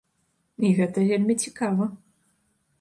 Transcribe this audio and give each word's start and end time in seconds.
І 0.69 0.71
гэта 0.79 1.05
вельмі 1.11 1.37
цікава. 1.45 1.91